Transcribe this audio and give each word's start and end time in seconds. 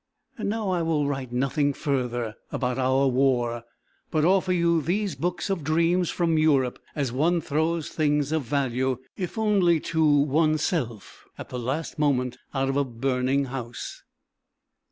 And 0.35 0.49
now 0.49 0.69
I 0.71 0.81
will 0.81 1.07
write 1.07 1.31
nothing 1.31 1.73
further 1.73 2.33
about 2.51 2.79
our 2.79 3.07
war, 3.07 3.65
but 4.09 4.25
offer 4.25 4.51
you 4.51 4.81
these 4.81 5.13
books 5.13 5.47
of 5.47 5.63
dreams 5.63 6.09
from 6.09 6.39
Europe 6.39 6.79
as 6.95 7.11
one 7.11 7.39
throws 7.39 7.89
things 7.89 8.31
of 8.31 8.41
value, 8.41 8.97
if 9.15 9.37
only 9.37 9.79
to 9.93 10.03
oneself, 10.03 11.27
at 11.37 11.49
the 11.49 11.59
last 11.59 11.99
moment 11.99 12.39
out 12.51 12.67
of 12.67 12.77
a 12.77 12.83
burning 12.83 13.45
house. 13.45 14.01